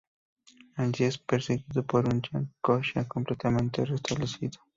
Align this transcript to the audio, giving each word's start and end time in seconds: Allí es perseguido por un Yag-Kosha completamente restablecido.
Allí 0.77 1.03
es 1.03 1.19
perseguido 1.19 1.83
por 1.85 2.07
un 2.07 2.23
Yag-Kosha 2.23 3.07
completamente 3.07 3.85
restablecido. 3.85 4.57